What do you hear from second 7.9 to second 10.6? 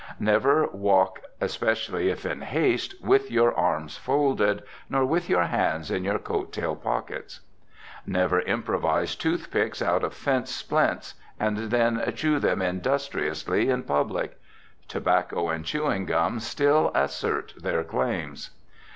Never improvise tooth picks out of fence